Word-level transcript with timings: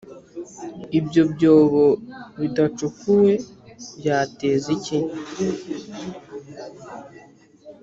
Ibyo 0.99 1.21
byobo 1.33 1.85
bidacukuwe 2.39 3.31
byateza 3.97 4.67
iki? 4.77 4.97